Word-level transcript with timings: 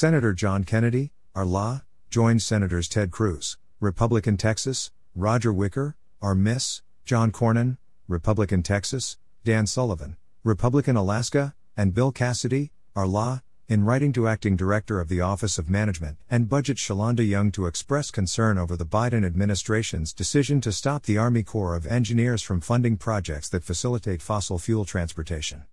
Senator 0.00 0.32
John 0.32 0.64
Kennedy, 0.64 1.12
R-La, 1.34 1.82
joined 2.08 2.40
Senators 2.40 2.88
Ted 2.88 3.10
Cruz, 3.10 3.58
Republican 3.80 4.38
Texas, 4.38 4.92
Roger 5.14 5.52
Wicker, 5.52 5.94
R. 6.22 6.34
Miss, 6.34 6.80
John 7.04 7.30
Cornyn, 7.30 7.76
Republican 8.08 8.62
Texas, 8.62 9.18
Dan 9.44 9.66
Sullivan, 9.66 10.16
Republican 10.42 10.96
Alaska, 10.96 11.54
and 11.76 11.92
Bill 11.92 12.12
Cassidy, 12.12 12.72
R-La, 12.96 13.40
in 13.68 13.84
writing 13.84 14.10
to 14.14 14.26
Acting 14.26 14.56
Director 14.56 15.00
of 15.00 15.10
the 15.10 15.20
Office 15.20 15.58
of 15.58 15.68
Management 15.68 16.16
and 16.30 16.48
Budget 16.48 16.78
Shalanda 16.78 17.28
Young 17.28 17.52
to 17.52 17.66
express 17.66 18.10
concern 18.10 18.56
over 18.56 18.78
the 18.78 18.86
Biden 18.86 19.26
administration's 19.26 20.14
decision 20.14 20.62
to 20.62 20.72
stop 20.72 21.02
the 21.02 21.18
Army 21.18 21.42
Corps 21.42 21.76
of 21.76 21.86
Engineers 21.86 22.40
from 22.40 22.62
funding 22.62 22.96
projects 22.96 23.50
that 23.50 23.64
facilitate 23.64 24.22
fossil 24.22 24.58
fuel 24.58 24.86
transportation. 24.86 25.64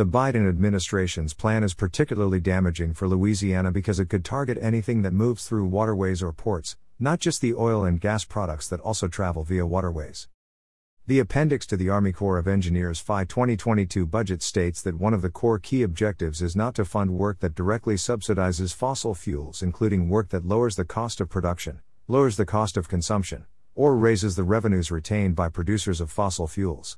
The 0.00 0.06
Biden 0.06 0.48
administration's 0.48 1.34
plan 1.34 1.62
is 1.62 1.74
particularly 1.74 2.40
damaging 2.40 2.94
for 2.94 3.06
Louisiana 3.06 3.70
because 3.70 4.00
it 4.00 4.08
could 4.08 4.24
target 4.24 4.56
anything 4.58 5.02
that 5.02 5.12
moves 5.12 5.46
through 5.46 5.66
waterways 5.66 6.22
or 6.22 6.32
ports, 6.32 6.78
not 6.98 7.20
just 7.20 7.42
the 7.42 7.52
oil 7.52 7.84
and 7.84 8.00
gas 8.00 8.24
products 8.24 8.66
that 8.68 8.80
also 8.80 9.08
travel 9.08 9.44
via 9.44 9.66
waterways. 9.66 10.26
The 11.06 11.18
appendix 11.18 11.66
to 11.66 11.76
the 11.76 11.90
Army 11.90 12.12
Corps 12.12 12.38
of 12.38 12.48
Engineers 12.48 12.98
FY 12.98 13.24
2022 13.24 14.06
budget 14.06 14.42
states 14.42 14.80
that 14.80 14.98
one 14.98 15.12
of 15.12 15.20
the 15.20 15.28
core 15.28 15.58
key 15.58 15.82
objectives 15.82 16.40
is 16.40 16.56
not 16.56 16.74
to 16.76 16.86
fund 16.86 17.10
work 17.10 17.40
that 17.40 17.54
directly 17.54 17.96
subsidizes 17.96 18.74
fossil 18.74 19.14
fuels, 19.14 19.60
including 19.60 20.08
work 20.08 20.30
that 20.30 20.46
lowers 20.46 20.76
the 20.76 20.86
cost 20.86 21.20
of 21.20 21.28
production, 21.28 21.82
lowers 22.08 22.38
the 22.38 22.46
cost 22.46 22.78
of 22.78 22.88
consumption, 22.88 23.44
or 23.74 23.98
raises 23.98 24.34
the 24.34 24.44
revenues 24.44 24.90
retained 24.90 25.36
by 25.36 25.50
producers 25.50 26.00
of 26.00 26.10
fossil 26.10 26.46
fuels. 26.46 26.96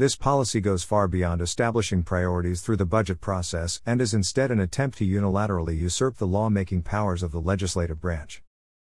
This 0.00 0.16
policy 0.16 0.62
goes 0.62 0.82
far 0.82 1.08
beyond 1.08 1.42
establishing 1.42 2.04
priorities 2.04 2.62
through 2.62 2.78
the 2.78 2.86
budget 2.86 3.20
process 3.20 3.82
and 3.84 4.00
is 4.00 4.14
instead 4.14 4.50
an 4.50 4.58
attempt 4.58 4.96
to 4.96 5.04
unilaterally 5.04 5.78
usurp 5.78 6.16
the 6.16 6.26
lawmaking 6.26 6.80
powers 6.80 7.22
of 7.22 7.32
the 7.32 7.38
legislative 7.38 8.00
branch. 8.00 8.42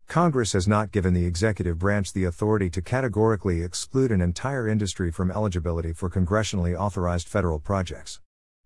Congress 0.08 0.54
has 0.54 0.66
not 0.66 0.90
given 0.90 1.14
the 1.14 1.24
executive 1.24 1.78
branch 1.78 2.12
the 2.12 2.24
authority 2.24 2.68
to 2.68 2.82
categorically 2.82 3.62
exclude 3.62 4.10
an 4.10 4.20
entire 4.20 4.66
industry 4.66 5.12
from 5.12 5.30
eligibility 5.30 5.92
for 5.92 6.10
congressionally 6.10 6.76
authorized 6.76 7.28
federal 7.28 7.60
projects. 7.60 8.20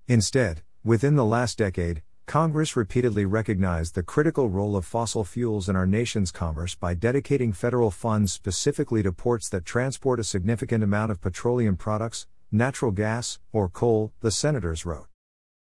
Instead, 0.06 0.62
within 0.82 1.16
the 1.16 1.26
last 1.26 1.58
decade, 1.58 2.00
Congress 2.24 2.76
repeatedly 2.76 3.26
recognized 3.26 3.94
the 3.94 4.02
critical 4.02 4.48
role 4.48 4.74
of 4.74 4.86
fossil 4.86 5.22
fuels 5.22 5.69
in 5.69 5.76
our 5.76 5.86
nation's 5.86 6.30
commerce 6.30 6.74
by 6.74 6.94
dedicating 6.94 7.52
federal 7.52 7.91
funds 7.91 8.32
specifically 8.32 9.02
to 9.02 9.12
ports 9.12 9.50
that 9.50 9.66
transport 9.66 10.19
a 10.19 10.24
significant 10.24 10.82
amount 10.82 11.10
of 11.10 11.20
petroleum 11.20 11.76
products, 11.76 12.26
natural 12.50 12.91
gas, 12.91 13.38
or 13.52 13.68
coal, 13.68 14.12
the 14.20 14.30
senators 14.30 14.86
wrote. 14.86 15.08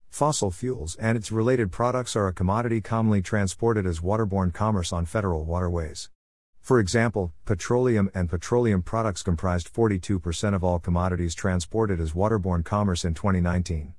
Fossil 0.09 0.51
fuels 0.51 0.95
and 0.95 1.17
its 1.17 1.31
related 1.31 1.71
products 1.71 2.15
are 2.15 2.27
a 2.27 2.33
commodity 2.33 2.81
commonly 2.81 3.21
transported 3.21 3.85
as 3.85 4.01
waterborne 4.01 4.53
commerce 4.53 4.91
on 4.91 5.05
federal 5.05 5.45
waterways. 5.45 6.09
For 6.59 6.79
example, 6.79 7.33
petroleum 7.45 8.11
and 8.13 8.29
petroleum 8.29 8.83
products 8.83 9.23
comprised 9.23 9.73
42% 9.73 10.53
of 10.53 10.63
all 10.63 10.79
commodities 10.79 11.33
transported 11.33 11.99
as 11.99 12.11
waterborne 12.11 12.63
commerce 12.63 13.03
in 13.03 13.13
2019. 13.13 13.93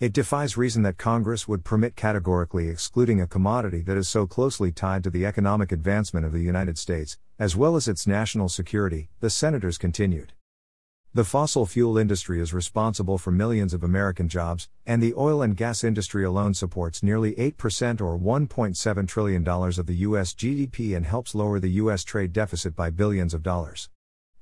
It 0.00 0.14
defies 0.14 0.56
reason 0.56 0.82
that 0.84 0.96
Congress 0.96 1.46
would 1.46 1.62
permit 1.62 1.94
categorically 1.94 2.68
excluding 2.68 3.20
a 3.20 3.26
commodity 3.26 3.82
that 3.82 3.98
is 3.98 4.08
so 4.08 4.26
closely 4.26 4.72
tied 4.72 5.04
to 5.04 5.10
the 5.10 5.26
economic 5.26 5.72
advancement 5.72 6.24
of 6.24 6.32
the 6.32 6.40
United 6.40 6.78
States, 6.78 7.18
as 7.38 7.54
well 7.54 7.76
as 7.76 7.86
its 7.86 8.06
national 8.06 8.48
security, 8.48 9.10
the 9.20 9.28
senators 9.28 9.76
continued. 9.76 10.32
The 11.12 11.24
fossil 11.24 11.66
fuel 11.66 11.98
industry 11.98 12.40
is 12.40 12.54
responsible 12.54 13.18
for 13.18 13.32
millions 13.32 13.74
of 13.74 13.82
American 13.82 14.28
jobs, 14.28 14.68
and 14.86 15.02
the 15.02 15.12
oil 15.14 15.42
and 15.42 15.56
gas 15.56 15.82
industry 15.82 16.22
alone 16.22 16.54
supports 16.54 17.02
nearly 17.02 17.34
8% 17.34 18.00
or 18.00 18.16
$1.7 18.16 19.08
trillion 19.08 19.48
of 19.48 19.86
the 19.86 19.96
U.S. 19.96 20.32
GDP 20.32 20.96
and 20.96 21.04
helps 21.04 21.34
lower 21.34 21.58
the 21.58 21.80
U.S. 21.82 22.04
trade 22.04 22.32
deficit 22.32 22.76
by 22.76 22.90
billions 22.90 23.34
of 23.34 23.42
dollars. 23.42 23.90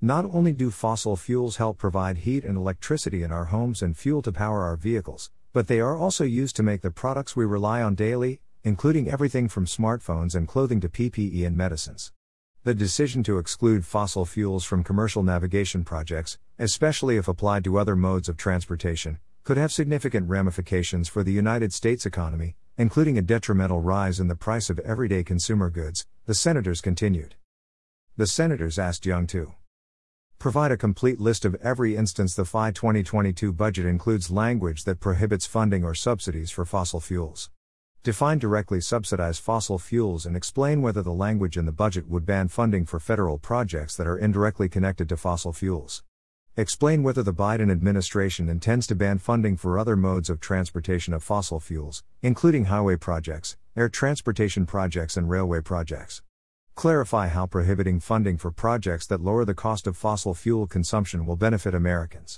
Not 0.03 0.27
only 0.27 0.53
do 0.53 0.71
fossil 0.71 1.17
fuels 1.17 1.57
help 1.57 1.79
provide 1.79 2.19
heat 2.19 2.45
and 2.45 2.59
electricity 2.59 3.23
in 3.23 3.33
our 3.33 3.47
homes 3.47 3.81
and 3.81 3.97
fuel 3.97 4.21
to 4.21 4.31
power 4.31 4.65
our 4.65 4.77
vehicles, 4.77 5.31
but 5.55 5.69
they 5.69 5.81
are 5.81 5.97
also 5.97 6.25
used 6.25 6.55
to 6.57 6.63
make 6.63 6.83
the 6.83 6.91
products 6.91 7.35
we 7.35 7.47
rely 7.47 7.81
on 7.81 7.95
daily, 7.95 8.43
including 8.63 9.09
everything 9.09 9.49
from 9.49 9.65
smartphones 9.65 10.35
and 10.35 10.47
clothing 10.47 10.81
to 10.81 10.91
PPE 10.91 11.47
and 11.47 11.57
medicines. 11.57 12.13
The 12.69 12.75
decision 12.75 13.23
to 13.23 13.39
exclude 13.39 13.87
fossil 13.87 14.27
fuels 14.27 14.63
from 14.63 14.85
commercial 14.85 15.23
navigation 15.23 15.85
projects, 15.85 16.37
especially 16.59 17.17
if 17.17 17.27
applied 17.27 17.65
to 17.65 17.79
other 17.79 17.97
modes 17.97 18.29
of 18.29 18.37
transportation, 18.37 19.21
could 19.43 19.57
have 19.57 19.73
significant 19.73 20.29
ramifications 20.29 21.09
for 21.09 21.23
the 21.23 21.33
United 21.33 21.73
States 21.73 22.05
economy, 22.05 22.57
including 22.77 23.17
a 23.17 23.23
detrimental 23.23 23.81
rise 23.81 24.21
in 24.21 24.29
the 24.29 24.37
price 24.37 24.69
of 24.69 24.79
everyday 24.81 25.25
consumer 25.25 25.71
goods, 25.71 26.07
the 26.27 26.35
senators 26.35 26.83
continued. 26.83 27.37
The 28.19 28.27
senators 28.27 28.79
asked 28.79 29.07
Young 29.07 29.27
to 29.29 29.55
provide 30.39 30.71
a 30.71 30.77
complete 30.77 31.19
list 31.19 31.47
of 31.47 31.55
every 31.63 31.97
instance 31.97 32.35
the 32.35 32.45
FY 32.45 32.73
2022 32.73 33.51
budget 33.51 33.87
includes 33.87 34.31
language 34.31 34.85
that 34.85 35.01
prohibits 35.01 35.47
funding 35.47 35.85
or 35.85 35.95
subsidies 35.95 36.51
for 36.51 36.67
fossil 36.67 37.01
fuels. 37.01 37.49
Define 38.05 38.39
directly 38.39 38.81
subsidize 38.81 39.39
fossil 39.39 39.79
fuels 39.79 40.25
and 40.25 40.37
explain 40.37 40.83
whether 40.83 41.03
the 41.03 41.13
language 41.13 41.57
in 41.57 41.67
the 41.67 41.73
budget 41.73 42.09
would 42.09 42.25
ban 42.25 42.49
funding 42.49 42.87
for 42.87 43.01
federal 43.01 43.39
projects 43.39 43.97
that 43.97 44.07
are 44.07 44.17
indirectly 44.17 44.69
connected 44.69 45.09
to 45.09 45.17
fossil 45.17 45.53
fuels. 45.53 46.05
Explain 46.57 47.03
whether 47.03 47.23
the 47.23 47.35
Biden 47.35 47.71
administration 47.71 48.49
intends 48.49 48.87
to 48.89 48.95
ban 48.95 49.19
funding 49.19 49.57
for 49.57 49.79
other 49.79 49.97
modes 49.97 50.31
of 50.31 50.41
transportation 50.41 51.13
of 51.13 51.25
fossil 51.25 51.61
fuels, 51.61 52.05
including 52.23 52.67
highway 52.67 52.97
projects, 52.97 53.57
air 53.77 53.89
transportation 53.89 54.65
projects, 54.67 55.17
and 55.17 55.29
railway 55.29 55.61
projects. 55.61 56.23
Clarify 56.75 57.29
how 57.29 57.47
prohibiting 57.47 58.01
funding 58.01 58.37
for 58.37 58.53
projects 58.53 59.07
that 59.07 59.21
lower 59.21 59.45
the 59.45 59.55
cost 59.55 59.87
of 59.89 59.97
fossil 59.97 60.35
fuel 60.35 60.67
consumption 60.67 61.27
will 61.27 61.37
benefit 61.37 61.75
Americans. 61.75 62.37